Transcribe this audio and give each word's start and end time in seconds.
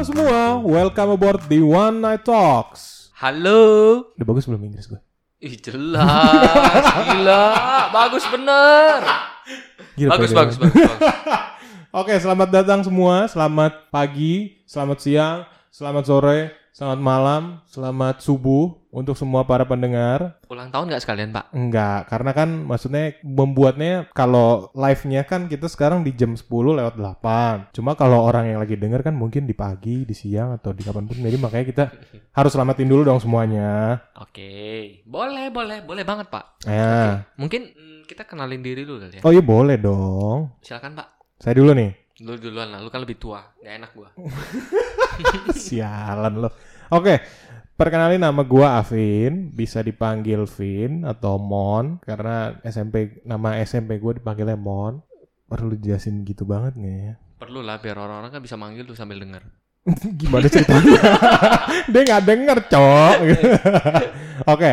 Halo 0.00 0.16
semua, 0.16 0.56
welcome 0.64 1.12
aboard 1.12 1.44
the 1.52 1.60
One 1.60 2.00
Night 2.00 2.24
Talks. 2.24 3.12
Halo. 3.20 3.60
Udah 4.16 4.26
bagus 4.32 4.48
belum 4.48 4.64
Inggris 4.64 4.88
gue? 4.88 4.96
Ih 5.44 5.60
jelas, 5.60 6.84
gila, 7.04 7.44
bagus 7.92 8.24
bener. 8.32 9.04
Gila, 10.00 10.16
Bagus, 10.16 10.32
bagus, 10.32 10.56
banget. 10.56 10.72
bagus, 10.72 10.88
bagus. 10.88 11.04
Oke, 12.00 12.16
selamat 12.16 12.48
datang 12.48 12.80
semua. 12.80 13.28
Selamat 13.28 13.92
pagi, 13.92 14.64
selamat 14.64 14.98
siang, 15.04 15.44
selamat 15.68 16.04
sore, 16.08 16.56
selamat 16.80 16.96
malam, 17.04 17.42
selamat 17.68 18.24
subuh 18.24 18.72
untuk 18.88 19.12
semua 19.12 19.44
para 19.44 19.68
pendengar. 19.68 20.40
Ulang 20.48 20.72
tahun 20.72 20.88
nggak 20.88 21.04
sekalian 21.04 21.28
pak? 21.28 21.52
Enggak, 21.52 22.08
karena 22.08 22.32
kan 22.32 22.48
maksudnya 22.64 23.20
membuatnya 23.20 24.08
kalau 24.16 24.72
live-nya 24.72 25.28
kan 25.28 25.44
kita 25.44 25.68
sekarang 25.68 26.08
di 26.08 26.16
jam 26.16 26.32
10 26.32 26.48
lewat 26.48 26.96
8. 26.96 27.76
Cuma 27.76 27.92
kalau 28.00 28.24
orang 28.24 28.48
yang 28.48 28.64
lagi 28.64 28.80
denger 28.80 29.04
kan 29.04 29.12
mungkin 29.12 29.44
di 29.44 29.52
pagi, 29.52 30.08
di 30.08 30.16
siang 30.16 30.56
atau 30.56 30.72
di 30.72 30.80
kapan 30.80 31.04
pun. 31.04 31.20
Jadi 31.20 31.36
makanya 31.36 31.66
kita 31.68 31.84
harus 32.40 32.48
selamatin 32.56 32.88
dulu 32.88 33.04
dong 33.04 33.20
semuanya. 33.20 34.00
Oke, 34.16 35.04
boleh, 35.04 35.52
boleh, 35.52 35.84
boleh 35.84 36.04
banget 36.08 36.32
pak. 36.32 36.64
Ya. 36.64 37.28
Mungkin 37.36 37.76
mm, 37.76 38.08
kita 38.08 38.24
kenalin 38.24 38.64
diri 38.64 38.88
dulu 38.88 39.04
kali 39.04 39.20
ya. 39.20 39.22
Oh 39.28 39.36
iya 39.36 39.44
boleh 39.44 39.76
dong. 39.76 40.56
Silakan 40.64 40.96
pak. 40.96 41.12
Saya 41.44 41.60
dulu 41.60 41.76
nih. 41.76 41.92
Lu 42.24 42.36
duluan 42.36 42.68
lah, 42.68 42.84
lu 42.84 42.92
kan 42.92 43.00
lebih 43.00 43.16
tua, 43.16 43.40
gak 43.64 43.80
enak 43.80 43.90
gua. 43.96 44.12
Sialan 45.56 46.36
lo. 46.36 46.69
Oke, 46.90 47.22
perkenalin 47.78 48.20
nama 48.20 48.42
gua 48.42 48.82
Avin, 48.82 49.54
bisa 49.54 49.80
dipanggil 49.80 50.42
Vin 50.44 51.06
atau 51.06 51.38
Mon 51.38 52.02
karena 52.02 52.58
SMP 52.66 53.22
nama 53.22 53.62
SMP 53.62 53.96
gua 54.02 54.18
dipanggilnya 54.18 54.58
Mon. 54.58 55.00
Perlu 55.50 55.74
dijelasin 55.74 56.22
gitu 56.22 56.46
banget 56.46 56.78
nggak 56.78 56.98
ya? 57.02 57.14
Perlu 57.40 57.62
lah 57.62 57.82
biar 57.82 57.98
orang-orang 57.98 58.30
kan 58.30 58.42
bisa 58.42 58.54
manggil 58.54 58.86
lu 58.86 58.94
sambil 58.94 59.18
denger. 59.18 59.42
Gimana 60.20 60.46
ceritanya? 60.46 61.00
Dia 61.92 62.02
nggak 62.06 62.24
denger, 62.26 62.58
cok. 62.70 63.16
Oke, 64.54 64.72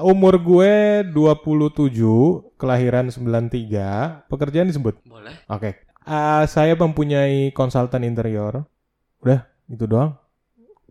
umur 0.00 0.40
gue 0.40 0.72
27, 1.12 2.56
kelahiran 2.56 3.12
93, 3.12 4.30
pekerjaan 4.32 4.70
disebut. 4.70 4.96
Boleh? 5.04 5.34
Oke, 5.50 5.84
Ah, 6.04 6.44
saya 6.44 6.76
mempunyai 6.76 7.48
konsultan 7.56 8.04
interior. 8.04 8.68
Udah, 9.24 9.48
itu 9.72 9.88
doang. 9.88 10.20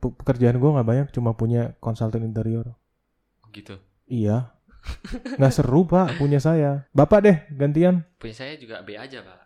Pe- 0.04 0.12
Pekerjaan 0.14 0.60
gue 0.60 0.68
nggak 0.70 0.84
banyak, 0.84 1.08
cuma 1.10 1.32
punya 1.32 1.72
konsultan 1.80 2.22
interior. 2.22 2.76
Oh, 3.40 3.48
gitu. 3.50 3.80
Iya, 4.04 4.52
nggak 5.40 5.54
seru 5.54 5.88
pak 5.88 6.20
punya 6.20 6.38
saya. 6.38 6.84
Bapak 6.92 7.24
deh 7.24 7.38
gantian. 7.50 8.04
Punya 8.20 8.36
saya 8.36 8.60
juga 8.60 8.84
B 8.84 9.00
aja 9.00 9.24
pak. 9.24 9.40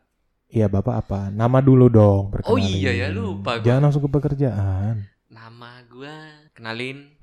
Iya 0.47 0.65
bapak 0.65 0.95
apa? 0.97 1.19
Nama 1.29 1.59
dulu 1.59 1.85
dong. 1.87 2.23
Oh 2.27 2.33
perkenalin. 2.33 2.73
iya 2.73 2.91
ya, 2.95 3.07
lupa 3.11 3.59
gua. 3.59 3.65
Jangan 3.67 3.81
langsung 3.83 4.01
ke 4.01 4.11
pekerjaan. 4.11 5.05
Nama 5.27 5.71
gua 5.85 6.15
kenalin 6.51 7.13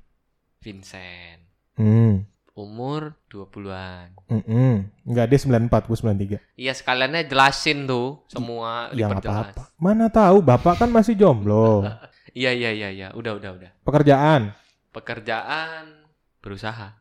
Vincent. 0.59 1.41
Hmm. 1.75 2.23
Umur 2.55 3.19
20-an. 3.27 4.15
Mm 4.31 4.87
Enggak 5.03 5.27
dia 5.27 5.39
94, 5.41 5.91
gue 5.91 5.97
93. 6.39 6.39
Iya 6.55 6.71
sekaliannya 6.71 7.27
jelasin 7.27 7.83
tuh 7.83 8.23
semua 8.31 8.95
Ya 8.95 9.11
nggak 9.11 9.19
diperjelas. 9.19 9.51
apa-apa. 9.51 9.63
Mana 9.75 10.07
tahu 10.07 10.39
bapak 10.39 10.79
kan 10.79 10.87
masih 10.87 11.19
jomblo. 11.19 11.83
Iya 12.35 12.51
iya 12.51 12.71
iya 12.75 12.89
iya, 12.91 13.07
udah 13.15 13.39
udah 13.39 13.51
udah. 13.55 13.71
Pekerjaan. 13.87 14.51
Pekerjaan 14.91 16.03
berusaha. 16.43 16.99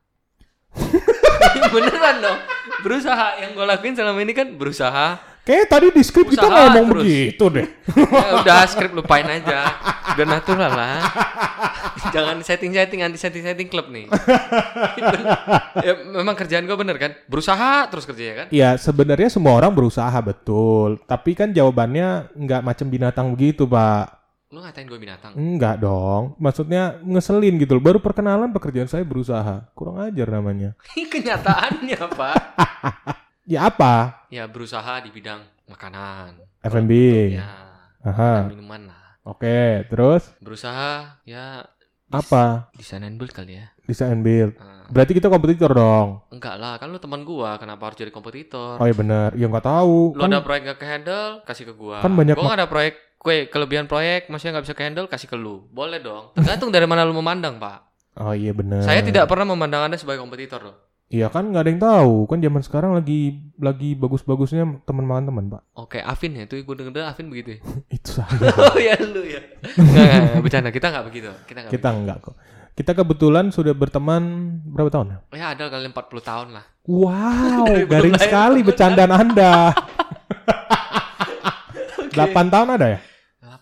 Beneran 1.74 2.22
dong. 2.22 2.38
Berusaha 2.86 3.42
yang 3.42 3.58
gue 3.58 3.66
lakuin 3.66 3.98
selama 3.98 4.22
ini 4.22 4.30
kan 4.30 4.54
berusaha. 4.54 5.18
Kayaknya 5.42 5.66
tadi 5.66 5.86
di 5.90 6.02
skrip 6.06 6.30
kita 6.30 6.46
ngomong 6.46 6.86
terus. 6.86 7.02
begitu 7.02 7.44
deh. 7.50 7.66
Ya 8.14 8.26
udah 8.46 8.62
skrip 8.70 8.94
lupain 8.94 9.26
aja. 9.26 9.74
Udah 10.14 10.26
natural 10.38 10.70
lah. 10.70 11.02
Jangan 12.14 12.38
setting-setting 12.38 13.02
anti 13.02 13.18
setting-setting 13.18 13.66
klub 13.66 13.90
nih. 13.90 14.06
ya, 15.84 15.92
memang 16.14 16.38
kerjaan 16.38 16.62
gue 16.62 16.78
bener 16.78 16.94
kan? 16.94 17.10
Berusaha 17.26 17.90
terus 17.90 18.06
kerjanya 18.06 18.46
kan? 18.46 18.54
Ya 18.54 18.78
sebenarnya 18.78 19.34
semua 19.34 19.58
orang 19.58 19.74
berusaha 19.74 20.14
betul, 20.22 21.02
tapi 21.10 21.34
kan 21.34 21.50
jawabannya 21.50 22.30
nggak 22.38 22.62
macam 22.62 22.86
binatang 22.86 23.34
begitu, 23.34 23.66
Pak. 23.66 24.23
Lu 24.54 24.62
ngatain 24.62 24.86
gue 24.86 25.00
binatang. 25.02 25.34
Enggak 25.34 25.82
dong, 25.82 26.38
maksudnya 26.38 27.02
ngeselin 27.02 27.58
gitu 27.58 27.74
loh. 27.74 27.82
Baru 27.82 27.98
perkenalan 27.98 28.54
pekerjaan 28.54 28.86
saya 28.86 29.02
berusaha, 29.02 29.66
kurang 29.74 29.98
ajar 29.98 30.30
namanya. 30.30 30.78
Kenyataannya 31.12 31.98
pak. 32.14 32.38
Ya 33.44 33.68
apa? 33.68 34.24
Ya 34.32 34.48
berusaha 34.48 35.04
di 35.04 35.12
bidang 35.12 35.44
makanan. 35.68 36.40
F&B. 36.64 36.92
Ya. 37.36 37.44
Aha. 38.00 38.48
Minuman 38.48 38.88
lah. 38.88 39.20
Oke, 39.20 39.84
terus 39.92 40.32
Berusaha 40.40 41.20
ya 41.28 41.68
apa? 42.08 42.72
desain 42.72 43.04
and 43.04 43.20
build 43.20 43.36
kali 43.36 43.60
ya. 43.60 43.68
Design 43.84 44.16
and 44.16 44.24
build. 44.24 44.56
Nah, 44.56 44.88
Berarti 44.88 45.12
kita 45.12 45.28
kompetitor 45.28 45.76
dong. 45.76 46.24
enggak 46.32 46.56
lah, 46.56 46.80
kan 46.80 46.88
lu 46.88 46.96
teman 46.96 47.20
gua, 47.20 47.60
kenapa 47.60 47.92
harus 47.92 48.00
jadi 48.00 48.08
kompetitor? 48.08 48.80
Oh 48.80 48.86
iya 48.88 48.96
benar. 48.96 49.36
Ya 49.36 49.44
nggak 49.44 49.66
tahu. 49.68 50.16
Lu 50.16 50.24
Kan 50.24 50.32
ada 50.32 50.40
proyek 50.40 50.62
gak 50.64 50.78
ke 50.80 50.86
handle, 50.88 51.30
kasih 51.44 51.64
ke 51.68 51.74
gua. 51.76 52.00
Kan 52.00 52.16
banyak 52.16 52.40
Gua 52.40 52.48
nggak 52.48 52.60
ada 52.64 52.68
proyek, 52.72 52.96
kue 53.24 53.48
kelebihan 53.48 53.88
proyek, 53.88 54.28
maksudnya 54.28 54.60
nggak 54.60 54.68
bisa 54.68 54.76
handle, 54.76 55.08
kasih 55.08 55.32
ke 55.32 55.36
lu. 55.40 55.64
Boleh 55.72 55.96
dong. 56.04 56.36
Tergantung 56.36 56.68
dari 56.68 56.84
mana 56.84 57.08
lu 57.08 57.16
memandang, 57.16 57.56
Pak. 57.56 57.78
Oh 58.20 58.36
iya 58.36 58.52
benar. 58.52 58.84
Saya 58.84 59.00
tidak 59.00 59.24
pernah 59.26 59.48
memandang 59.48 59.88
Anda 59.88 59.96
sebagai 59.96 60.20
kompetitor 60.20 60.60
loh. 60.60 60.76
Iya 61.08 61.32
kan 61.32 61.48
nggak 61.48 61.62
ada 61.64 61.70
yang 61.72 61.82
tahu. 61.82 62.14
Kan 62.28 62.38
zaman 62.44 62.62
sekarang 62.62 62.90
lagi 62.92 63.40
lagi 63.56 63.96
bagus-bagusnya 63.96 64.84
teman 64.84 65.08
makan 65.08 65.24
teman, 65.32 65.44
Pak. 65.48 65.62
Oke, 65.72 65.98
Afin 66.04 66.36
ya, 66.36 66.44
itu 66.44 66.60
gue 66.60 66.74
denger 66.76 67.08
Afin 67.08 67.32
begitu 67.32 67.56
ya. 67.56 67.58
Itu 67.96 68.20
saya. 68.20 68.28
oh 68.68 68.76
ya 68.76 68.94
lu 69.00 69.24
ya. 69.24 69.40
Enggak, 69.72 70.44
bercanda. 70.44 70.68
Kita 70.68 70.92
enggak 70.92 71.04
begitu. 71.08 71.30
Kita 71.48 71.58
enggak. 71.64 71.72
Kita 71.72 71.88
enggak 71.96 72.18
kok. 72.20 72.36
Kita 72.74 72.90
kebetulan 72.92 73.54
sudah 73.54 73.70
berteman 73.70 74.22
berapa 74.66 74.90
tahun 74.90 75.06
ya? 75.14 75.18
Ya 75.38 75.46
ada 75.54 75.70
kali 75.70 75.86
40 75.94 75.94
tahun 76.18 76.48
lah. 76.58 76.64
Wow, 76.84 77.70
garing 77.92 78.18
sekali 78.18 78.60
bercandaan 78.66 79.12
Anda. 79.14 79.70
8 82.10 82.52
tahun 82.52 82.68
ada 82.74 82.86
ya? 82.98 83.13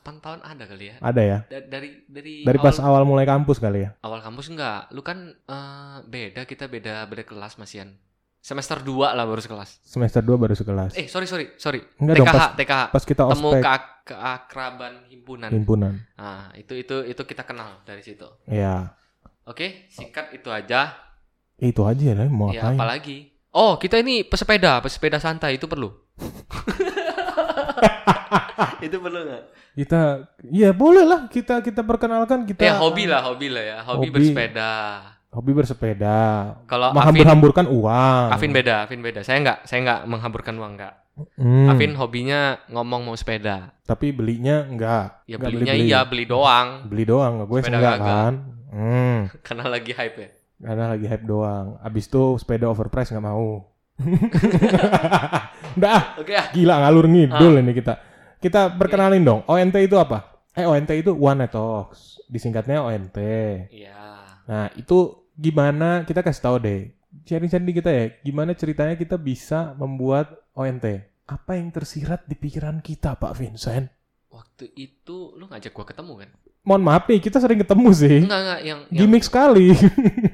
8 0.03 0.19
tahun 0.19 0.39
ada 0.43 0.65
kali 0.65 0.85
ya. 0.85 0.95
Ada 0.99 1.21
ya. 1.23 1.37
Da- 1.47 1.67
Dari 1.69 2.03
dari 2.05 2.43
Dari 2.43 2.57
awal, 2.57 2.65
pas 2.65 2.77
awal 2.79 3.03
mulai 3.03 3.25
kampus 3.25 3.57
kali 3.57 3.83
ya. 3.83 3.89
awal 4.01 4.19
kampus 4.19 4.49
enggak. 4.49 4.89
Lu 4.91 5.01
kan 5.01 5.33
eh, 5.33 5.97
beda, 6.05 6.43
kita 6.43 6.67
beda 6.67 7.05
beda 7.05 7.23
kelas 7.23 7.57
Masian. 7.57 7.97
Semester 8.39 8.77
2 8.77 9.09
lah 9.09 9.23
baru 9.23 9.39
sekelas. 9.39 9.79
Semester 9.81 10.19
2 10.19 10.37
baru 10.37 10.53
sekelas. 10.53 10.93
Eh, 10.93 11.07
sorry 11.07 11.25
sorry, 11.25 11.49
sorry. 11.57 11.81
Enggak 11.97 12.17
dong 12.17 12.27
TKH, 12.27 12.35
pas 12.35 12.53
TKH. 12.53 12.81
pas 12.91 13.05
kita 13.05 13.21
Temu 13.25 13.49
ospek 13.49 13.61
keak- 13.63 13.91
keakraban 14.05 14.93
himpunan. 15.07 15.49
himpunan. 15.49 15.93
Nah, 16.13 16.51
itu 16.53 16.75
itu 16.75 17.01
itu 17.05 17.23
kita 17.23 17.43
kenal 17.43 17.81
dari 17.83 18.03
situ. 18.03 18.27
Ya. 18.45 18.93
Oke, 19.45 19.87
singkat 19.89 20.33
itu 20.33 20.51
aja. 20.51 20.93
Itu 21.57 21.83
aja 21.83 22.03
ya, 22.03 22.25
mau 22.27 22.51
Ya, 22.51 22.69
apalagi? 22.69 23.31
Oh, 23.51 23.77
kita 23.77 23.97
ini 23.97 24.23
pesepeda, 24.23 24.81
pesepeda 24.81 25.17
santai 25.17 25.55
itu 25.55 25.67
perlu. 25.67 25.89
itu 28.83 28.97
perlu 28.97 29.19
nggak? 29.23 29.43
Kita 29.73 30.01
ya 30.45 30.71
boleh 30.71 31.01
lah 31.03 31.21
kita 31.27 31.61
kita 31.61 31.81
perkenalkan 31.81 32.45
kita 32.45 32.61
Ya 32.61 32.77
hobi 32.77 33.09
lah, 33.09 33.25
hobi 33.25 33.49
lah 33.49 33.65
ya, 33.65 33.79
hobi, 33.83 34.09
Hobi. 34.09 34.13
bersepeda. 34.13 34.73
hobi 35.29 35.51
bersepeda. 35.51 36.21
Kalau 36.67 36.93
Menghambur-hamburkan 36.93 37.65
uang. 37.67 38.27
Afin 38.29 38.53
beda, 38.53 38.85
Afin 38.85 39.01
beda. 39.01 39.25
Saya 39.25 39.41
nggak, 39.41 39.59
saya 39.65 39.81
nggak 39.81 40.01
menghamburkan 40.05 40.55
uang 40.55 40.73
nggak. 40.77 40.95
Hmm, 41.37 41.69
Afin 41.69 41.93
hobinya 41.93 42.61
ngomong 42.69 43.01
mau 43.03 43.17
sepeda. 43.17 43.73
tapi 43.83 44.13
belinya 44.13 44.65
enggak. 44.65 45.25
Ya 45.25 45.37
Nggak 45.37 45.45
belinya 45.47 45.73
beli-beli. 45.73 45.89
iya, 45.89 46.01
beli 46.05 46.25
doang. 46.25 46.69
Beli 46.85 47.05
doang, 47.05 47.33
gue 47.43 47.61
Sepeda 47.61 47.77
enggak 47.77 47.97
kan. 47.99 48.33
Hmm. 48.69 49.19
Karena 49.47 49.65
lagi 49.69 49.93
hype 49.93 50.17
ya. 50.19 50.31
Karena 50.63 50.85
lagi 50.89 51.07
hype 51.07 51.25
doang. 51.25 51.67
Abis 51.81 52.05
itu 52.07 52.23
sepeda 52.37 52.69
overprice 52.69 53.11
nggak 53.11 53.25
mau. 53.25 53.73
Udah 55.73 55.91
ah, 55.91 56.03
Oke 56.17 56.33
ya. 56.33 56.45
gila 56.51 56.75
ngalur 56.79 57.05
Ah. 57.05 57.11
ngidul 57.11 57.55
ini 57.59 57.73
kita. 57.73 57.95
Kita 58.43 58.75
perkenalin 58.75 59.23
dong. 59.23 59.41
ONT 59.47 59.79
itu 59.79 59.95
apa? 59.95 60.43
Eh 60.59 60.67
ONT 60.67 60.91
itu 60.99 61.15
One 61.15 61.47
Night 61.47 61.55
Talks. 61.55 62.19
Disingkatnya 62.27 62.83
ONT. 62.83 63.15
Iya. 63.71 64.03
Nah 64.51 64.67
itu 64.75 65.31
gimana? 65.39 66.03
Kita 66.03 66.27
kasih 66.27 66.43
tahu 66.43 66.57
deh. 66.59 66.91
Sharing-sharing 67.23 67.71
di 67.71 67.75
kita 67.79 67.91
ya. 67.95 68.11
Gimana 68.27 68.59
ceritanya 68.59 68.99
kita 68.99 69.15
bisa 69.15 69.79
membuat 69.79 70.43
ONT? 70.59 70.83
Apa 71.31 71.55
yang 71.55 71.71
tersirat 71.71 72.27
di 72.27 72.35
pikiran 72.35 72.83
kita 72.83 73.15
Pak 73.15 73.39
Vincent? 73.39 73.95
Waktu 74.27 74.75
itu 74.75 75.39
lu 75.39 75.47
ngajak 75.47 75.71
gua 75.71 75.87
ketemu 75.87 76.27
kan? 76.27 76.31
Mohon 76.67 76.83
maaf 76.83 77.07
nih, 77.11 77.19
kita 77.23 77.39
sering 77.39 77.63
ketemu 77.63 77.89
sih. 77.95 78.19
Enggak 78.27 78.41
enggak 78.43 78.61
yang 78.67 78.81
yang 78.91 79.23
sekali. 79.23 79.71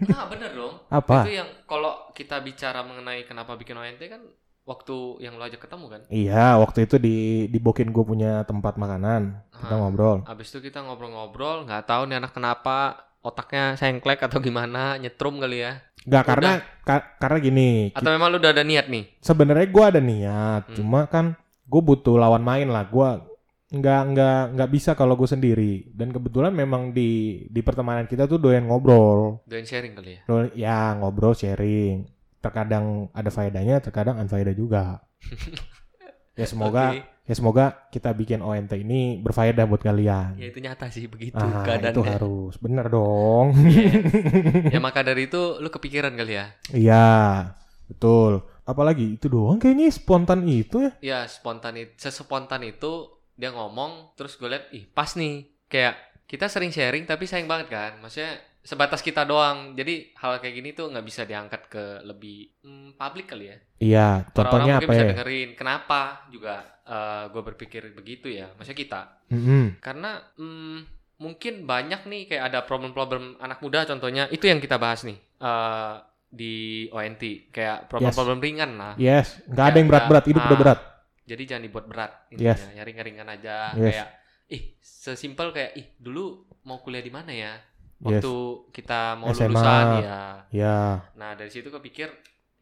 enggak 0.09 0.27
bener 0.33 0.51
dong. 0.57 0.75
apa? 0.89 1.29
Itu 1.29 1.33
yang 1.45 1.49
kalau 1.69 2.09
kita 2.17 2.41
bicara 2.41 2.81
mengenai 2.89 3.29
kenapa 3.29 3.53
bikin 3.61 3.77
ONT 3.77 4.01
kan 4.09 4.25
waktu 4.69 4.97
yang 5.19 5.35
lo 5.35 5.43
ajak 5.43 5.65
ketemu 5.65 5.87
kan. 5.89 6.01
Iya, 6.07 6.61
waktu 6.61 6.85
itu 6.85 7.01
di 7.01 7.17
di 7.49 7.59
Bokin 7.59 7.89
gue 7.89 8.05
punya 8.05 8.45
tempat 8.45 8.77
makanan. 8.77 9.49
Kita 9.51 9.75
ngobrol. 9.75 10.23
Habis 10.23 10.53
itu 10.53 10.61
kita 10.63 10.85
ngobrol-ngobrol, 10.85 11.65
nggak 11.65 11.89
tahu 11.89 12.03
nih 12.05 12.21
anak 12.21 12.33
kenapa 12.33 12.77
otaknya 13.19 13.75
sengklek 13.75 14.21
atau 14.21 14.39
gimana, 14.39 14.95
nyetrum 14.95 15.41
kali 15.41 15.65
ya. 15.65 15.81
Nggak 16.05 16.25
karena 16.25 16.51
ka- 16.85 17.17
karena 17.19 17.39
gini. 17.41 17.71
Atau 17.91 18.13
memang 18.13 18.29
lu 18.29 18.39
udah 18.39 18.53
ada 18.53 18.63
niat 18.63 18.87
nih? 18.87 19.09
Sebenarnya 19.19 19.67
gue 19.67 19.85
ada 19.85 20.01
niat, 20.01 20.63
Hmm. 20.69 20.77
cuma 20.77 21.01
kan 21.05 21.33
gue 21.65 21.83
butuh 21.83 22.15
lawan 22.15 22.41
main 22.41 22.69
lah. 22.69 22.85
Gue 22.87 23.25
nggak 23.69 24.03
nggak 24.09 24.41
nggak 24.57 24.71
bisa 24.73 24.91
kalau 24.93 25.13
gue 25.13 25.29
sendiri 25.29 25.93
dan 25.93 26.09
kebetulan 26.09 26.49
memang 26.51 26.89
di 26.89 27.45
di 27.47 27.61
pertemanan 27.61 28.09
kita 28.09 28.25
tuh 28.25 28.41
doyan 28.41 28.65
ngobrol 28.65 29.45
Doain 29.45 29.69
sharing 29.69 29.93
kali 29.93 30.17
ya. 30.17 30.21
Doyan- 30.25 30.55
ya 30.57 30.79
ngobrol 30.97 31.37
sharing 31.37 32.09
terkadang 32.39 33.11
ada 33.13 33.31
faedahnya 33.31 33.83
terkadang 33.83 34.19
unfaedah 34.23 34.55
juga. 34.55 35.03
Ya 36.39 36.47
semoga 36.47 36.95
Oke. 36.95 37.03
ya 37.27 37.35
semoga 37.35 37.65
kita 37.91 38.15
bikin 38.15 38.39
ONT 38.39 38.71
ini 38.79 39.19
berfaedah 39.19 39.67
buat 39.67 39.83
kalian. 39.83 40.39
Ya 40.39 40.47
itu 40.47 40.63
nyata 40.63 40.87
sih 40.87 41.11
begitu 41.11 41.35
ah 41.35 41.67
keadaannya. 41.67 41.99
itu 41.99 42.03
harus. 42.07 42.55
Bener 42.63 42.87
dong. 42.87 43.59
Ya 44.75 44.79
maka 44.79 45.03
dari 45.03 45.27
itu 45.27 45.59
lu 45.59 45.67
kepikiran 45.67 46.15
kali 46.15 46.39
ya. 46.39 46.55
iya 46.71 47.07
betul. 47.91 48.47
Apalagi 48.63 49.19
itu 49.19 49.27
doang 49.27 49.59
kayaknya 49.59 49.91
spontan 49.91 50.47
itu 50.47 50.87
ya. 50.87 50.93
Ya 51.03 51.19
spontan 51.27 51.75
itu, 51.75 51.91
sespontan 51.99 52.63
itu 52.63 53.11
dia 53.35 53.51
ngomong 53.51 54.15
terus 54.15 54.39
gue 54.39 54.47
liat 54.47 54.71
ih 54.71 54.87
pas 54.87 55.11
nih. 55.19 55.43
Kayak 55.67 55.99
kita 56.31 56.47
sering 56.47 56.71
sharing 56.71 57.03
tapi 57.03 57.27
sayang 57.27 57.51
banget 57.51 57.67
kan? 57.75 57.99
Maksudnya 57.99 58.39
sebatas 58.69 59.01
kita 59.01 59.25
doang. 59.25 59.73
Jadi 59.73 60.13
hal 60.21 60.45
kayak 60.45 60.55
gini 60.61 60.77
tuh 60.77 60.93
nggak 60.93 61.07
bisa 61.09 61.25
diangkat 61.25 61.73
ke 61.73 61.85
lebih 62.05 62.53
hmm, 62.61 63.01
publik 63.01 63.33
kali 63.33 63.49
ya. 63.49 63.57
Iya 63.81 64.09
contohnya 64.37 64.77
mungkin 64.77 64.85
apa 64.85 64.93
bisa 64.93 65.05
ya? 65.05 65.11
dengerin. 65.17 65.51
Kenapa 65.57 66.01
juga 66.29 66.55
gue 67.33 67.43
berpikir 67.49 67.83
begitu 67.97 68.29
ya? 68.29 68.53
Maksudnya 68.53 68.77
kita. 68.77 69.03
Mm-mm. 69.29 69.77
karena 69.85 70.25
hmm, 70.41 70.89
mungkin 71.21 71.69
banyak 71.69 72.09
nih 72.09 72.33
kayak 72.33 72.49
ada 72.49 72.65
problem-problem 72.65 73.41
anak 73.41 73.65
muda 73.65 73.89
contohnya. 73.89 74.29
Itu 74.29 74.45
yang 74.49 74.61
kita 74.61 74.77
bahas 74.77 75.05
nih 75.09 75.17
eh, 75.17 75.95
di 76.29 76.85
ONT 76.93 77.53
kayak 77.53 77.89
problem-problem 77.89 78.41
ringan 78.45 78.77
lah. 78.77 78.95
Yes. 79.01 79.41
Nggak 79.49 79.65
ada 79.65 79.77
yang 79.81 79.89
berat-berat. 79.89 80.25
Hidup 80.29 80.43
ah. 80.45 80.49
udah 80.49 80.59
berat. 80.61 80.81
Jadi 81.29 81.43
jangan 81.45 81.65
dibuat 81.69 81.87
berat 81.89 82.13
Yes. 82.33 82.61
ya 82.73 82.83
ringan-ringan 82.85 83.29
aja. 83.29 83.77
Yes. 83.77 83.93
kayak 83.93 84.09
ih 84.49 84.63
sesimpel 84.81 85.53
kayak 85.53 85.77
ih 85.77 85.87
dulu 86.01 86.49
mau 86.65 86.81
kuliah 86.81 87.05
di 87.05 87.13
mana 87.13 87.37
ya 87.37 87.53
Yes. 87.99 88.23
waktu 88.23 88.35
kita 88.71 89.01
mau 89.19 89.35
SMA. 89.35 89.51
lulusan 89.51 89.87
ya 90.07 90.21
ya 90.55 90.79
nah 91.19 91.35
dari 91.35 91.51
situ 91.51 91.67
kepikir 91.67 92.07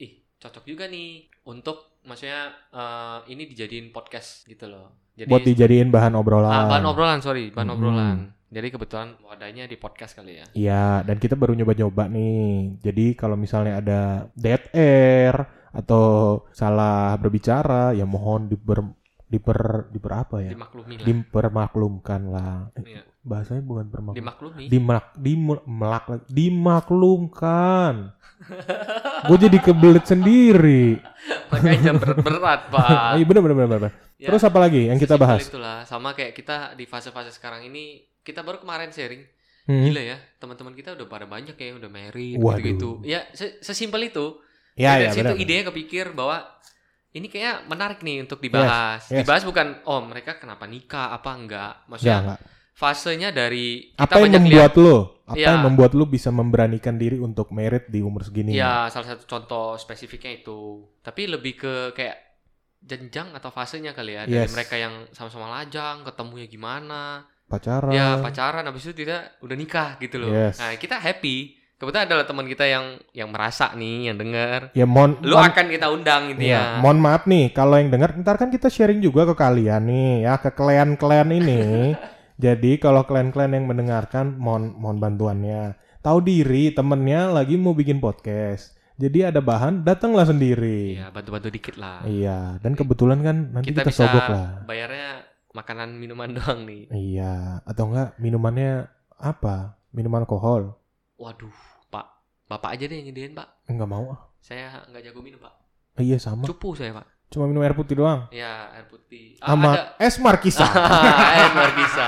ih 0.00 0.25
cocok 0.41 0.65
juga 0.65 0.88
nih 0.88 1.29
untuk 1.44 2.00
maksudnya 2.03 2.50
eh, 2.73 3.19
ini 3.29 3.44
dijadiin 3.44 3.93
podcast 3.93 4.49
gitu 4.49 4.65
loh 4.65 5.12
jadi 5.12 5.29
buat 5.29 5.44
dijadiin 5.44 5.93
bahan 5.93 6.17
obrolan 6.17 6.49
ah, 6.49 6.65
bahan 6.73 6.87
obrolan 6.88 7.21
sorry 7.21 7.53
bahan 7.53 7.69
Mm-mm. 7.69 7.77
obrolan 7.77 8.19
jadi 8.47 8.71
kebetulan 8.71 9.12
wadahnya 9.27 9.67
di 9.67 9.77
podcast 9.77 10.15
kali 10.15 10.38
ya 10.38 10.47
Iya, 10.55 11.03
dan 11.03 11.19
kita 11.19 11.35
baru 11.35 11.50
nyoba-nyoba 11.53 12.06
nih. 12.06 12.79
Jadi 12.79 13.19
kalau 13.19 13.35
misalnya 13.35 13.82
ada 13.82 14.00
dead 14.39 14.71
air 14.71 15.35
atau 15.75 16.47
salah 16.55 17.19
berbicara, 17.19 17.91
ya 17.91 18.06
mohon 18.06 18.47
diper 18.47 18.87
diper 19.26 19.58
diper 19.90 20.12
apa 20.14 20.37
ya? 20.38 20.50
dimaklumi 20.50 20.94
lah 20.96 21.05
Dipermaklumkan 21.05 22.20
lah. 22.26 22.56
Iya. 22.78 23.02
Bahasanya 23.20 23.58
bukan 23.61 23.87
permaklum. 23.88 24.17
dimaklumi 24.17 24.64
Dimak 24.67 25.06
dimelak 25.17 26.06
dimaklumkan. 26.26 28.14
Gue 29.26 29.38
jadi 29.40 29.58
kebelet 29.58 30.05
sendiri. 30.05 31.00
makanya 31.50 31.78
jangan 31.82 31.99
berat-berat 31.99 32.61
pak 32.73 33.14
Iya 33.14 33.25
bener 33.25 33.40
bener 33.43 33.56
bener. 33.56 33.70
bener. 33.81 33.93
Ya, 34.17 34.28
Terus 34.28 34.43
apa 34.43 34.58
lagi 34.58 34.87
yang 34.87 34.96
kita 34.96 35.14
bahas? 35.17 35.44
itulah 35.44 35.82
sama 35.82 36.12
kayak 36.12 36.32
kita 36.32 36.72
di 36.72 36.84
fase-fase 36.84 37.29
sekarang 37.31 37.64
ini 37.64 38.00
kita 38.20 38.40
baru 38.40 38.58
kemarin 38.58 38.90
sharing 38.90 39.22
Hmm. 39.67 39.82
Gila 39.82 39.99
ya, 39.99 40.14
teman-teman 40.38 40.70
kita 40.72 40.94
udah 40.94 41.11
pada 41.11 41.26
banyak 41.26 41.58
ya 41.58 41.75
udah 41.75 41.90
married 41.90 42.38
Waduh. 42.38 42.62
gitu-gitu. 42.62 42.90
Ya, 43.02 43.26
se- 43.34 43.58
sesimpel 43.58 44.06
itu. 44.06 44.38
Ya 44.79 44.94
dari 44.94 45.02
ya 45.02 45.11
situ 45.11 45.26
benar. 45.26 45.43
idenya 45.43 45.64
kepikir 45.67 46.14
bahwa 46.14 46.46
ini 47.17 47.27
kayaknya 47.27 47.65
menarik 47.65 48.05
nih 48.05 48.21
untuk 48.23 48.39
dibahas. 48.39 49.09
yes. 49.09 49.25
Dibahas 49.25 49.43
bukan 49.43 49.81
oh 49.89 50.05
mereka 50.05 50.37
kenapa 50.37 50.69
nikah 50.69 51.17
apa 51.17 51.31
enggak. 51.33 51.73
Ya, 51.75 51.89
Maksudnya 51.89 52.19
enggak. 52.21 52.41
fasenya 52.77 53.29
dari 53.33 53.97
kita 53.97 54.05
Apa 54.05 54.21
yang 54.21 54.37
membuat 54.37 54.73
lo? 54.77 54.97
Apa 55.27 55.35
Iya. 55.35 55.49
yang 55.57 55.65
membuat 55.67 55.93
lo 55.97 56.05
bisa 56.07 56.29
memberanikan 56.31 56.95
diri 56.95 57.19
untuk 57.19 57.51
merit 57.51 57.89
di 57.89 57.99
umur 57.99 58.23
segini? 58.23 58.55
lihat 58.55 58.61
ya 58.63 58.93
salah 58.93 59.17
satu 59.17 59.25
contoh 59.25 59.75
spesifiknya 59.75 60.39
itu. 60.39 60.85
Tapi 61.01 61.27
lebih 61.27 61.57
ke 61.57 61.75
kayak 61.91 62.17
jenjang 62.79 63.35
atau 63.35 63.51
fasenya 63.51 63.91
kali 63.91 64.15
ya 64.15 64.23
dari 64.29 64.47
Yes. 64.47 64.55
mereka 64.55 64.79
yang 64.79 65.09
sama-sama 65.11 65.51
lajang, 65.51 66.07
ketemunya 66.07 66.47
gimana. 66.47 67.27
Pacaran. 67.47 67.91
Ya 67.95 68.19
pacaran 68.19 68.67
habis 68.67 68.87
itu 68.87 69.07
tidak 69.07 69.39
udah 69.43 69.57
nikah 69.57 69.99
gitu 69.99 70.19
loh. 70.19 70.31
Yes. 70.31 70.59
Nah, 70.59 70.75
kita 70.77 70.99
happy. 70.99 71.59
Kebetulan 71.76 72.08
adalah 72.08 72.25
teman 72.25 72.49
kita 72.49 72.64
yang 72.64 72.96
yang 73.12 73.28
merasa 73.28 73.76
nih, 73.76 74.08
yang 74.08 74.17
dengar. 74.17 74.73
Ya 74.73 74.88
mohon, 74.88 75.20
Lu 75.20 75.37
mohon, 75.37 75.52
akan 75.52 75.67
kita 75.69 75.87
undang 75.93 76.23
ya, 76.25 76.31
intinya. 76.32 76.62
mohon 76.81 76.96
maaf 76.96 77.28
nih 77.28 77.52
kalau 77.52 77.76
yang 77.76 77.93
dengar 77.93 78.17
ntar 78.17 78.40
kan 78.40 78.49
kita 78.49 78.73
sharing 78.73 79.05
juga 79.05 79.28
ke 79.28 79.37
kalian 79.37 79.84
nih 79.84 80.25
ya 80.25 80.40
ke 80.40 80.49
kalian-kalian 80.50 81.28
ini. 81.37 81.61
Jadi 82.44 82.76
kalau 82.76 83.05
kalian-kalian 83.05 83.61
yang 83.61 83.67
mendengarkan 83.69 84.37
mohon 84.37 84.73
mohon 84.73 84.96
bantuannya. 84.96 85.76
Tahu 86.00 86.19
diri 86.23 86.73
temennya 86.73 87.28
lagi 87.28 87.56
mau 87.56 87.76
bikin 87.76 88.00
podcast. 88.00 88.72
Jadi 88.96 89.29
ada 89.29 89.44
bahan 89.44 89.84
datanglah 89.84 90.25
sendiri. 90.25 90.96
Iya, 90.96 91.12
bantu-bantu 91.12 91.52
dikit 91.52 91.76
lah. 91.76 92.00
Iya, 92.08 92.56
dan 92.56 92.72
kebetulan 92.72 93.20
kan 93.20 93.37
nanti 93.52 93.69
Kita 93.69 93.84
kita, 93.84 93.93
bisa 93.93 94.08
sogok 94.08 94.26
lah. 94.32 94.49
bayarnya 94.64 95.29
makanan 95.52 95.93
minuman 95.93 96.32
doang 96.37 96.64
nih. 96.64 96.88
Iya, 96.88 97.61
atau 97.69 97.93
enggak 97.93 98.17
minumannya 98.17 98.88
apa? 99.20 99.76
Minuman 99.93 100.25
alkohol. 100.25 100.72
Waduh, 101.17 101.57
Pak. 101.89 102.07
Bapak 102.47 102.77
aja 102.77 102.85
deh 102.85 102.97
yang 103.01 103.09
nyediain, 103.09 103.33
Pak. 103.33 103.69
Enggak 103.73 103.89
mau 103.89 104.05
ah. 104.13 104.21
Saya 104.45 104.85
nggak 104.93 105.03
jago 105.11 105.21
minum, 105.25 105.41
Pak. 105.41 105.55
Eh, 105.97 106.13
iya 106.13 106.21
sama. 106.21 106.45
Cupu 106.45 106.77
saya, 106.77 106.93
Pak. 106.93 107.17
Cuma 107.27 107.51
minum 107.51 107.65
air 107.65 107.75
putih 107.75 107.99
doang. 107.99 108.31
Ya, 108.31 108.71
air 108.71 108.87
putih. 108.87 109.35
Ah, 109.43 109.59
Sama 109.59 109.71
ada. 109.75 109.83
es 109.99 110.15
markisa. 110.23 110.63
air 111.35 111.51
markisa. 111.57 112.07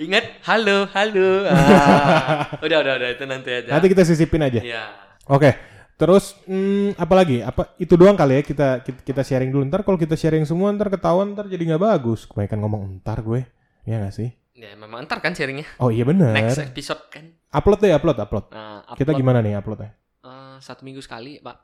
Ingat, 0.00 0.24
halo, 0.48 0.88
halo. 0.88 1.30
Ah. 1.50 2.48
Udah, 2.64 2.78
udah, 2.80 2.94
udah. 2.96 3.08
Itu 3.12 3.24
nanti 3.28 3.50
aja. 3.52 3.70
Nanti 3.76 3.86
kita 3.92 4.02
sisipin 4.08 4.40
aja. 4.40 4.64
Iya. 4.64 4.84
Oke. 5.28 5.74
Terus 5.94 6.34
hmm, 6.48 6.98
apa 6.98 7.14
lagi? 7.14 7.38
Apa 7.38 7.78
itu 7.78 7.94
doang 7.94 8.18
kali 8.18 8.40
ya 8.40 8.42
kita 8.42 8.82
kita, 8.82 9.22
sharing 9.22 9.54
dulu. 9.54 9.62
Ntar 9.68 9.86
kalau 9.86 9.94
kita 9.94 10.18
sharing 10.18 10.42
semua 10.42 10.74
ntar 10.74 10.90
ketahuan 10.90 11.36
ntar 11.38 11.46
jadi 11.46 11.74
nggak 11.74 11.82
bagus. 11.82 12.26
Kebanyakan 12.26 12.58
ngomong 12.66 12.82
ntar 13.04 13.22
gue. 13.22 13.46
Iya 13.84 14.00
gak 14.00 14.14
sih? 14.16 14.32
Ya, 14.56 14.74
memang 14.74 15.06
ntar 15.06 15.20
kan 15.22 15.36
sharingnya. 15.36 15.68
Oh 15.78 15.94
iya 15.94 16.02
bener. 16.02 16.34
Next 16.34 16.58
episode 16.58 17.04
kan. 17.12 17.36
Upload 17.54 17.78
deh, 17.78 17.94
upload, 17.94 18.18
upload. 18.18 18.46
Nah, 18.50 18.82
Kita 18.98 19.14
upload, 19.14 19.20
gimana 19.22 19.38
nih 19.38 19.54
uploadnya? 19.54 19.94
eh, 20.20 20.56
satu 20.58 20.82
minggu 20.82 20.98
sekali, 20.98 21.38
Pak. 21.38 21.56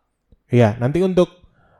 Iya, 0.49 0.79
nanti 0.79 1.03
untuk 1.03 1.27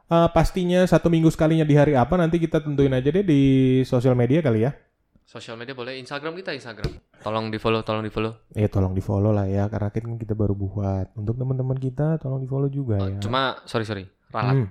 eh, 0.07 0.29
pastinya 0.35 0.83
satu 0.83 1.07
minggu 1.07 1.31
sekalinya 1.31 1.63
di 1.63 1.79
hari 1.79 1.95
apa 1.95 2.19
nanti 2.19 2.43
kita 2.43 2.59
tentuin 2.59 2.91
aja 2.91 3.09
deh 3.09 3.23
di 3.23 3.41
sosial 3.87 4.19
media 4.19 4.43
kali 4.43 4.67
ya. 4.67 4.75
Sosial 5.23 5.55
media 5.55 5.79
boleh 5.79 5.95
Instagram 5.95 6.35
kita 6.35 6.51
Instagram. 6.51 6.91
Tolong 7.23 7.55
di 7.55 7.59
follow, 7.63 7.87
tolong 7.87 8.03
di 8.03 8.11
follow. 8.11 8.51
Eh 8.51 8.67
tolong 8.67 8.91
di 8.91 8.99
follow 8.99 9.31
lah 9.31 9.47
ya 9.47 9.71
karena 9.71 9.87
kan 9.95 10.19
kita 10.19 10.35
baru 10.35 10.59
buat. 10.59 11.15
Untuk 11.15 11.39
teman-teman 11.39 11.79
kita 11.79 12.19
tolong 12.19 12.43
di 12.43 12.51
follow 12.51 12.67
juga 12.67 12.99
ya. 12.99 13.23
Cuma 13.23 13.63
sorry 13.63 13.87
sorry, 13.87 14.11
ralat. 14.35 14.59
Hmm. 14.59 14.69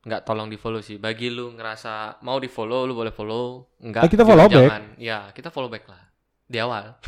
Nggak 0.00 0.24
tolong 0.24 0.48
di 0.48 0.56
follow 0.56 0.80
sih. 0.80 0.96
Bagi 0.96 1.28
lu 1.28 1.52
ngerasa 1.52 2.24
mau 2.24 2.40
di 2.40 2.48
follow, 2.48 2.88
lu 2.88 2.96
boleh 2.96 3.12
follow. 3.12 3.76
Enggak. 3.84 4.08
Ah, 4.08 4.08
kita 4.08 4.24
follow 4.24 4.48
back. 4.48 4.56
jangan. 4.56 4.82
Ya 4.96 5.18
kita 5.36 5.52
follow 5.52 5.68
back 5.68 5.84
lah. 5.84 6.00
Di 6.50 6.58
awal. 6.58 6.98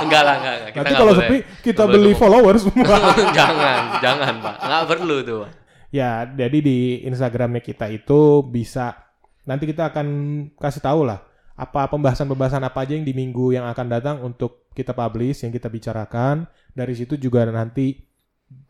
Enggak 0.00 0.22
lah, 0.24 0.34
enggak. 0.40 0.54
enggak. 0.56 0.72
Kita 0.72 0.80
Nanti 0.80 0.94
kalau 0.96 1.12
boleh. 1.12 1.28
sepi 1.28 1.36
kita 1.60 1.82
boleh 1.84 1.92
beli 1.92 2.12
followers 2.16 2.62
semua. 2.64 2.96
jangan, 3.36 3.80
jangan 4.00 4.32
pak. 4.40 4.56
Nggak 4.64 4.84
perlu 4.88 5.16
tuh. 5.20 5.44
Ya, 5.92 6.24
jadi 6.24 6.58
di 6.64 6.78
Instagramnya 7.04 7.60
kita 7.60 7.92
itu 7.92 8.40
bisa 8.48 8.96
nanti 9.44 9.68
kita 9.68 9.92
akan 9.92 10.08
kasih 10.56 10.80
tahu 10.80 11.04
lah 11.04 11.20
apa 11.54 11.86
pembahasan-pembahasan 11.86 12.66
apa 12.66 12.82
aja 12.82 12.98
yang 12.98 13.06
di 13.06 13.14
minggu 13.14 13.54
yang 13.54 13.68
akan 13.70 13.86
datang 13.86 14.16
untuk 14.26 14.66
kita 14.74 14.90
publish 14.96 15.46
yang 15.46 15.52
kita 15.54 15.70
bicarakan. 15.70 16.50
Dari 16.74 16.94
situ 16.98 17.14
juga 17.14 17.46
nanti 17.46 17.94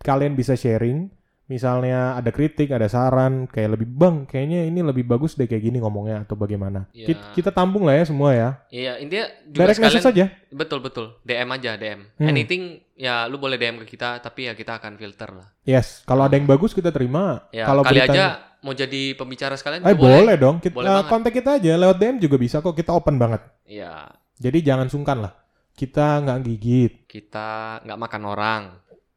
kalian 0.05 0.37
bisa 0.37 0.53
sharing. 0.53 1.09
Misalnya 1.45 2.17
ada 2.17 2.29
kritik, 2.29 2.73
ada 2.73 2.89
saran, 2.89 3.45
kayak 3.45 3.77
lebih 3.77 3.85
bang, 3.87 4.25
kayaknya 4.25 4.65
ini 4.65 4.81
lebih 4.81 5.05
bagus 5.05 5.37
deh 5.37 5.45
kayak 5.45 5.61
gini 5.63 5.77
ngomongnya 5.77 6.25
atau 6.25 6.35
bagaimana. 6.35 6.89
Ya. 6.91 7.05
Kita, 7.05 7.37
kita 7.37 7.51
tampung 7.51 7.85
lah 7.85 7.95
ya 7.95 8.05
semua 8.05 8.33
ya. 8.33 8.49
Iya, 8.69 8.97
intinya 8.97 9.29
juga 9.45 9.61
Direct 9.61 9.77
sekalian. 9.77 9.93
message 9.93 10.09
aja. 10.09 10.27
Betul 10.51 10.79
betul. 10.81 11.07
DM 11.21 11.49
aja 11.51 11.71
DM. 11.77 12.01
Hmm. 12.17 12.27
Anything 12.27 12.63
ya 12.95 13.29
lu 13.29 13.37
boleh 13.37 13.55
DM 13.55 13.77
ke 13.85 13.93
kita, 13.93 14.19
tapi 14.19 14.49
ya 14.49 14.57
kita 14.57 14.81
akan 14.81 14.97
filter 14.97 15.31
lah. 15.31 15.49
Yes, 15.63 16.01
kalau 16.03 16.25
ada 16.25 16.33
yang 16.33 16.49
bagus 16.49 16.73
kita 16.73 16.89
terima. 16.89 17.45
Ya 17.51 17.69
kalau 17.69 17.85
kali 17.85 18.01
beritanya- 18.01 18.41
aja 18.41 18.57
mau 18.65 18.73
jadi 18.73 19.13
pembicara 19.13 19.53
sekalian 19.55 19.85
Eh 19.85 19.93
juga 19.93 20.01
boleh, 20.01 20.35
dong. 20.35 20.57
Kita 20.59 20.73
Boleh 20.73 20.89
eh, 20.89 20.95
banget. 20.97 21.11
kontak 21.13 21.33
kita 21.35 21.51
aja 21.55 21.73
lewat 21.77 21.97
DM 21.99 22.17
juga 22.19 22.37
bisa 22.37 22.57
kok. 22.59 22.73
Kita 22.73 22.91
open 22.91 23.15
banget. 23.15 23.45
Iya, 23.65 24.09
Jadi 24.35 24.65
jangan 24.65 24.89
sungkan 24.89 25.21
lah. 25.21 25.37
Kita 25.71 26.19
nggak 26.19 26.39
gigit. 26.43 26.93
kita 27.05 27.49
nggak 27.85 28.01
makan 28.01 28.23
orang. 28.25 28.63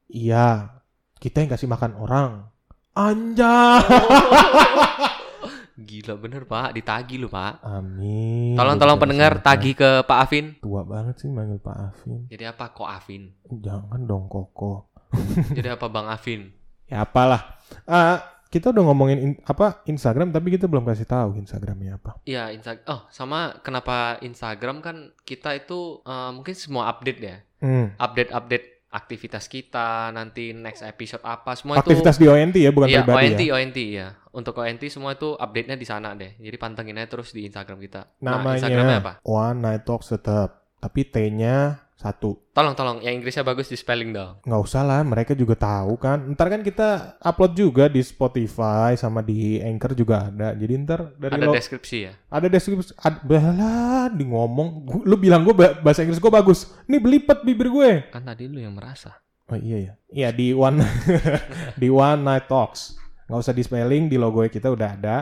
Iya. 0.08 0.76
Kita 1.18 1.42
yang 1.42 1.50
kasih 1.50 1.66
makan 1.66 1.98
orang. 1.98 2.32
Anjay. 2.94 3.82
Gila 5.78 6.18
bener 6.18 6.50
pak, 6.50 6.74
ditagi 6.74 7.22
lu 7.22 7.30
pak. 7.30 7.62
Amin. 7.62 8.58
Tolong-tolong 8.58 8.98
Jadi 8.98 9.04
pendengar 9.06 9.34
tagi 9.46 9.78
ke 9.78 10.02
Pak 10.02 10.20
Afin. 10.26 10.58
Tua 10.58 10.82
banget 10.82 11.22
sih 11.22 11.30
manggil 11.30 11.62
Pak 11.62 11.78
Afin. 11.78 12.26
Jadi 12.28 12.44
apa 12.50 12.74
kok 12.74 12.90
Afin? 12.90 13.30
Jangan 13.46 14.02
dong 14.10 14.26
Koko. 14.26 14.90
Jadi 15.58 15.70
apa 15.70 15.86
Bang 15.86 16.10
Afin? 16.10 16.50
Ya 16.90 17.06
apalah. 17.06 17.62
Eh, 17.86 18.18
kita 18.50 18.74
udah 18.74 18.84
ngomongin 18.90 19.20
in- 19.22 19.42
apa 19.46 19.86
Instagram 19.86 20.34
tapi 20.34 20.50
kita 20.50 20.66
belum 20.66 20.82
kasih 20.82 21.06
tahu 21.06 21.38
Instagramnya 21.38 22.02
apa. 22.02 22.18
Iya, 22.26 22.50
Insta 22.50 22.74
Oh, 22.90 23.06
sama 23.14 23.62
kenapa 23.62 24.18
Instagram 24.26 24.82
kan 24.82 25.14
kita 25.30 25.54
itu 25.54 26.02
eh, 26.02 26.32
mungkin 26.34 26.58
semua 26.58 26.90
update 26.90 27.22
ya. 27.22 27.38
Hmm. 27.62 27.94
Update-update 28.02 28.77
aktivitas 28.98 29.46
kita, 29.46 30.10
nanti 30.10 30.52
next 30.52 30.82
episode 30.82 31.22
apa, 31.22 31.54
semua 31.54 31.78
Aktivitas 31.78 32.18
itu 32.18 32.26
di 32.26 32.28
ONT 32.28 32.56
ya, 32.58 32.72
bukan 32.74 32.88
Iya, 32.90 33.02
pribadi 33.06 33.26
ONT, 33.30 33.42
ya. 33.46 33.54
ONT 33.54 33.80
ya. 33.80 34.08
Untuk 34.34 34.54
ONT 34.58 34.84
semua 34.90 35.14
itu 35.14 35.38
update-nya 35.38 35.78
di 35.78 35.86
sana 35.86 36.18
deh. 36.18 36.36
Jadi 36.42 36.58
pantengin 36.58 36.98
aja 36.98 37.08
terus 37.08 37.30
di 37.32 37.46
Instagram 37.46 37.78
kita. 37.78 38.02
Nah, 38.26 38.42
Namanya 38.42 38.58
Instagramnya 38.60 38.98
apa? 39.00 39.14
One 39.24 39.60
Night 39.62 39.86
Talks 39.86 40.10
tetap, 40.10 40.66
tapi 40.82 41.06
T-nya 41.06 41.87
satu. 41.98 42.38
Tolong, 42.54 42.78
tolong. 42.78 42.98
Yang 43.02 43.14
Inggrisnya 43.20 43.42
bagus 43.42 43.74
di 43.74 43.76
spelling 43.76 44.14
dong. 44.14 44.38
Nggak 44.46 44.62
usah 44.62 44.86
lah, 44.86 45.02
mereka 45.02 45.34
juga 45.34 45.58
tahu 45.58 45.98
kan. 45.98 46.30
Ntar 46.38 46.48
kan 46.54 46.62
kita 46.62 47.18
upload 47.18 47.58
juga 47.58 47.90
di 47.90 48.06
Spotify 48.06 48.94
sama 48.94 49.26
di 49.26 49.58
Anchor 49.58 49.98
juga 49.98 50.30
ada. 50.30 50.54
Jadi 50.54 50.74
ntar 50.86 51.18
dari 51.18 51.34
Ada 51.34 51.50
lo 51.50 51.58
deskripsi 51.58 51.98
ya. 52.06 52.14
ada 52.30 52.48
deskripsi, 52.48 52.94
ada, 53.02 53.18
balah, 53.26 54.14
di 54.14 54.30
ngomong. 54.30 54.86
Lu 55.10 55.18
bilang 55.18 55.42
gue 55.42 55.58
bahasa 55.58 56.06
Inggris 56.06 56.22
gue 56.22 56.30
bagus. 56.30 56.70
Nih 56.86 57.02
belipet 57.02 57.42
bibir 57.42 57.74
gue. 57.74 58.14
Kan 58.14 58.22
tadi 58.30 58.46
lu 58.46 58.62
yang 58.62 58.78
merasa. 58.78 59.18
Oh 59.50 59.58
iya 59.58 59.78
ya. 59.82 59.94
Iya 60.14 60.30
di 60.38 60.54
One 60.54 60.86
di 61.82 61.90
One 61.90 62.22
Night 62.22 62.46
Talks. 62.46 62.94
Nggak 63.26 63.40
usah 63.42 63.54
di 63.58 63.64
spelling, 63.66 64.06
di 64.06 64.22
logo 64.22 64.46
kita 64.46 64.70
udah 64.70 64.90
ada. 64.94 65.18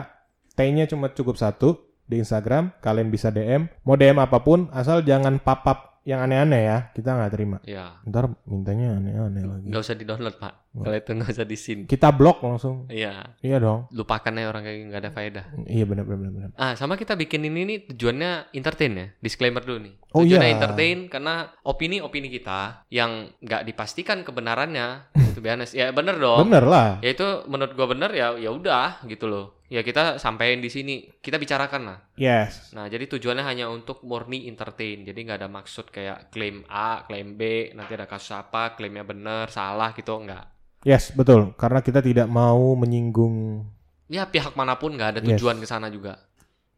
T-nya 0.52 0.84
cuma 0.84 1.08
cukup 1.08 1.40
satu 1.40 1.80
di 2.04 2.20
Instagram. 2.20 2.76
Kalian 2.84 3.08
bisa 3.08 3.32
DM. 3.32 3.64
Mau 3.82 3.96
DM 3.96 4.20
apa 4.20 4.44
pun, 4.44 4.68
asal 4.76 5.00
jangan 5.00 5.40
pap-up 5.40 5.95
yang 6.06 6.22
aneh-aneh 6.22 6.62
ya. 6.62 6.78
Kita 6.94 7.18
nggak 7.18 7.32
terima. 7.34 7.58
Ya. 7.66 7.98
Ntar 8.06 8.30
mintanya 8.46 9.02
aneh-aneh 9.02 9.42
lagi. 9.42 9.66
Nggak 9.66 9.82
usah 9.82 9.96
di-download, 9.98 10.36
Pak. 10.38 10.54
Kalau 10.76 10.96
itu 10.96 11.10
nggak 11.10 11.30
usah 11.34 11.48
di-sin. 11.48 11.78
Kita 11.90 12.08
blok 12.14 12.46
langsung. 12.46 12.86
Iya. 12.86 13.34
Iya 13.42 13.56
dong. 13.58 13.90
Lupakan 13.90 14.32
ya 14.38 14.46
orang 14.46 14.62
kayak 14.62 14.78
nggak 14.92 15.00
ada 15.02 15.10
faedah. 15.10 15.44
Iya 15.66 15.84
benar 15.88 16.04
benar 16.06 16.30
benar. 16.30 16.50
Ah, 16.54 16.78
sama 16.78 16.94
kita 16.94 17.18
bikin 17.18 17.42
ini 17.48 17.60
nih 17.66 17.78
tujuannya 17.90 18.54
entertain 18.54 18.92
ya. 18.94 19.06
Disclaimer 19.18 19.64
dulu 19.64 19.82
nih. 19.82 19.94
Oh, 20.14 20.22
tujuannya 20.22 20.48
iya. 20.52 20.56
entertain 20.56 20.98
karena 21.10 21.50
opini-opini 21.66 22.28
kita 22.30 22.86
yang 22.92 23.32
nggak 23.42 23.66
dipastikan 23.66 24.22
kebenarannya. 24.22 25.10
itu. 25.36 25.76
Ya 25.76 25.92
bener 25.92 26.16
dong. 26.16 26.48
Bener 26.48 26.64
lah. 26.64 26.88
Ya 27.04 27.12
itu 27.12 27.44
menurut 27.48 27.72
gua 27.76 27.86
bener 27.90 28.10
ya 28.12 28.36
ya 28.36 28.50
udah 28.52 29.04
gitu 29.08 29.28
loh. 29.28 29.55
Ya 29.66 29.82
kita 29.82 30.22
sampein 30.22 30.62
di 30.62 30.70
sini, 30.70 30.94
kita 31.18 31.42
bicarakan 31.42 31.82
lah. 31.90 31.98
Yes. 32.14 32.70
Nah, 32.70 32.86
jadi 32.86 33.10
tujuannya 33.10 33.42
hanya 33.42 33.66
untuk 33.66 34.06
murni 34.06 34.46
entertain. 34.46 35.02
Jadi 35.02 35.18
nggak 35.26 35.38
ada 35.42 35.50
maksud 35.50 35.90
kayak 35.90 36.30
klaim 36.30 36.62
A, 36.70 37.02
klaim 37.02 37.34
B, 37.34 37.72
nanti 37.74 37.98
ada 37.98 38.06
kasus 38.06 38.30
apa, 38.30 38.78
klaimnya 38.78 39.02
bener, 39.02 39.50
salah 39.50 39.90
gitu 39.90 40.14
enggak. 40.22 40.46
Yes, 40.86 41.10
betul. 41.10 41.50
Karena 41.58 41.82
kita 41.82 41.98
tidak 41.98 42.30
mau 42.30 42.78
menyinggung 42.78 43.66
Ya 44.06 44.22
pihak 44.22 44.54
mana 44.54 44.78
pun 44.78 44.94
nggak 44.94 45.18
ada 45.18 45.20
Yes. 45.20 45.34
tujuan 45.34 45.58
ke 45.58 45.66
sana 45.66 45.90
juga. 45.90 46.14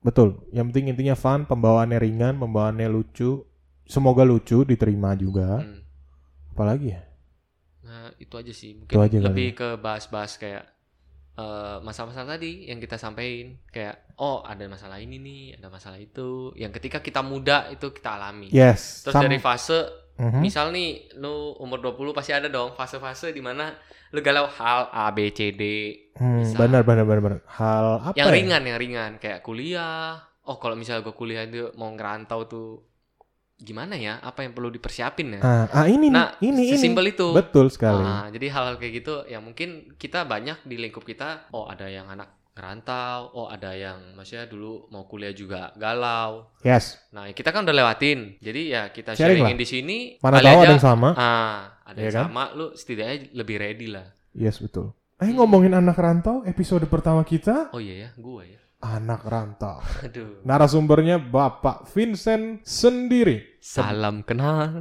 Betul. 0.00 0.48
Yang 0.48 0.64
penting 0.72 0.86
intinya 0.96 1.12
fun, 1.18 1.44
pembawaannya 1.44 1.98
ringan, 2.00 2.34
pembawaannya 2.40 2.88
lucu. 2.88 3.44
Semoga 3.84 4.24
lucu, 4.24 4.64
diterima 4.64 5.12
juga. 5.12 5.60
Hmm. 5.60 5.84
Apalagi 6.56 6.96
ya? 6.96 7.02
Nah, 7.84 8.12
itu 8.16 8.34
aja 8.36 8.52
sih. 8.52 8.76
Mungkin 8.76 8.94
Itu 8.96 9.00
aja 9.00 9.18
kali 9.18 9.20
ya. 9.20 9.26
lebih 9.28 9.48
ke 9.56 9.68
bahas-bahas 9.76 10.36
kayak 10.40 10.64
eh, 11.38 11.76
masalah-masalah 11.80 12.34
tadi 12.34 12.66
yang 12.66 12.82
kita 12.82 12.98
sampaikan 12.98 13.54
kayak 13.70 14.18
oh 14.18 14.42
ada 14.42 14.66
masalah 14.66 14.98
ini 14.98 15.16
nih, 15.16 15.42
ada 15.56 15.70
masalah 15.70 15.96
itu. 15.96 16.50
Yang 16.58 16.82
ketika 16.82 16.98
kita 16.98 17.22
muda 17.22 17.70
itu 17.70 17.94
kita 17.94 18.18
alami. 18.18 18.50
Yes. 18.50 19.06
Terus 19.06 19.14
dari 19.14 19.38
fase 19.38 20.10
Mhm. 20.18 20.42
misal 20.42 20.74
nih 20.74 21.14
lu 21.22 21.54
umur 21.62 21.78
20 21.78 22.10
pasti 22.10 22.34
ada 22.34 22.50
dong 22.50 22.74
fase-fase 22.74 23.30
di 23.30 23.38
mana 23.38 23.70
lu 24.10 24.18
galau 24.18 24.50
hal 24.50 24.90
A 24.90 25.14
B 25.14 25.30
C 25.30 25.54
D 25.54 25.62
Hmm, 26.18 26.42
benar, 26.58 26.82
benar, 26.82 27.06
benar, 27.06 27.22
benar. 27.22 27.40
Hal 27.46 27.86
apa 28.10 28.18
yang 28.18 28.26
ya? 28.26 28.34
ringan 28.34 28.62
yang 28.66 28.78
ringan 28.82 29.10
kayak 29.22 29.46
kuliah. 29.46 30.18
Oh, 30.42 30.58
kalau 30.58 30.74
misalnya 30.74 31.06
gue 31.06 31.14
kuliah 31.14 31.46
itu 31.46 31.70
mau 31.78 31.94
ngerantau 31.94 32.50
tuh 32.50 32.87
gimana 33.58 33.98
ya? 33.98 34.22
Apa 34.22 34.46
yang 34.46 34.54
perlu 34.54 34.70
dipersiapin 34.70 35.36
ya? 35.36 35.40
Ah, 35.42 35.66
ah, 35.74 35.86
ini, 35.90 36.08
Nah, 36.08 36.38
nih, 36.38 36.48
ini, 36.50 36.62
ini. 36.70 36.74
sesimpel 36.78 37.10
itu. 37.10 37.34
Betul 37.34 37.68
sekali. 37.68 38.00
Nah, 38.00 38.30
jadi 38.30 38.46
hal-hal 38.48 38.78
kayak 38.78 38.92
gitu 39.02 39.14
yang 39.26 39.42
mungkin 39.42 39.92
kita 39.98 40.22
banyak 40.24 40.62
di 40.62 40.78
lingkup 40.78 41.02
kita, 41.02 41.50
oh 41.50 41.66
ada 41.66 41.90
yang 41.90 42.06
anak 42.06 42.38
ngerantau, 42.58 43.30
oh 43.38 43.46
ada 43.46 43.70
yang 43.70 44.18
maksudnya 44.18 44.50
dulu 44.50 44.90
mau 44.90 45.06
kuliah 45.06 45.30
juga 45.30 45.70
galau. 45.78 46.50
Yes. 46.66 46.98
Nah, 47.14 47.30
kita 47.30 47.54
kan 47.54 47.62
udah 47.62 47.74
lewatin. 47.74 48.34
Jadi 48.42 48.74
ya 48.74 48.90
kita 48.90 49.14
Sharing 49.14 49.46
sharingin 49.46 49.58
di 49.58 49.66
sini. 49.66 49.98
Mana 50.18 50.42
tahu 50.42 50.58
aja, 50.58 50.66
ada 50.66 50.74
yang 50.74 50.82
sama. 50.82 51.08
Ah, 51.14 51.58
ada 51.86 51.98
Iya 51.98 52.10
yang 52.10 52.14
kan? 52.14 52.24
sama, 52.26 52.44
lu 52.58 52.66
setidaknya 52.74 53.30
lebih 53.34 53.56
ready 53.62 53.86
lah. 53.94 54.06
Yes, 54.34 54.58
betul. 54.58 54.90
Eh, 55.18 55.30
ngomongin 55.34 55.74
anak 55.74 55.98
rantau, 55.98 56.46
episode 56.46 56.86
pertama 56.86 57.22
kita, 57.26 57.70
Oh 57.74 57.82
iya 57.82 58.06
ya, 58.06 58.10
gua 58.18 58.46
ya. 58.46 58.58
Anak 58.78 59.26
rantau. 59.26 59.82
Aduh. 60.06 60.38
Narasumbernya 60.46 61.18
Bapak 61.18 61.90
Vincent 61.90 62.62
sendiri. 62.62 63.58
Salam 63.58 64.22
kenal. 64.22 64.78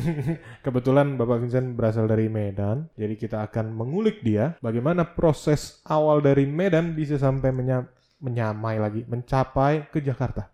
Kebetulan 0.64 1.18
Bapak 1.18 1.42
Vincent 1.42 1.74
berasal 1.74 2.06
dari 2.06 2.30
Medan, 2.30 2.86
jadi 2.94 3.18
kita 3.18 3.42
akan 3.50 3.74
mengulik 3.74 4.22
dia 4.22 4.54
bagaimana 4.62 5.02
proses 5.02 5.82
awal 5.82 6.22
dari 6.22 6.46
Medan 6.46 6.94
bisa 6.94 7.18
sampai 7.18 7.50
menya- 7.50 7.90
menyamai 8.22 8.78
lagi, 8.78 9.02
mencapai 9.10 9.90
ke 9.90 9.98
Jakarta. 9.98 10.46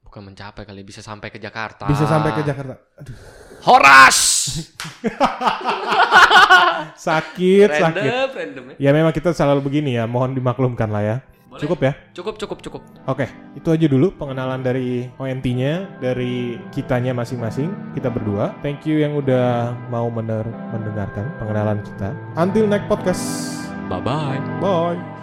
Bukan 0.00 0.26
mencapai 0.26 0.66
kali 0.66 0.82
bisa 0.82 1.04
sampai 1.04 1.30
ke 1.30 1.38
Jakarta. 1.38 1.86
Bisa 1.86 2.02
sampai 2.08 2.34
ke 2.34 2.42
Jakarta. 2.42 2.74
Aduh, 2.98 3.14
Horas. 3.62 4.18
sakit, 6.96 7.68
sakit. 7.84 8.10
random, 8.10 8.32
random 8.34 8.64
ya. 8.74 8.76
Ya 8.80 8.90
memang 8.90 9.12
kita 9.12 9.30
selalu 9.30 9.60
begini 9.62 9.94
ya, 9.94 10.08
mohon 10.10 10.34
dimaklumkan 10.34 10.88
lah 10.90 11.04
ya. 11.04 11.16
Boleh. 11.50 11.62
Cukup 11.66 11.78
ya? 11.82 11.92
Cukup, 12.14 12.34
cukup, 12.38 12.58
cukup. 12.62 12.82
Oke, 13.10 13.26
itu 13.58 13.68
aja 13.74 13.86
dulu 13.90 14.14
pengenalan 14.14 14.62
dari 14.62 15.10
ONT-nya, 15.18 15.98
dari 15.98 16.62
kitanya 16.70 17.10
masing-masing, 17.10 17.74
kita 17.98 18.06
berdua. 18.06 18.54
Thank 18.62 18.86
you 18.86 19.02
yang 19.02 19.18
udah 19.18 19.74
mau 19.90 20.06
mener- 20.14 20.46
mendengarkan 20.70 21.26
pengenalan 21.42 21.82
kita. 21.82 22.14
Until 22.38 22.70
next 22.70 22.86
podcast. 22.86 23.24
Bye 23.90 23.98
bye. 23.98 24.38
Bye. 24.62 25.19